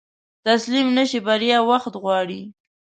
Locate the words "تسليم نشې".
0.47-1.19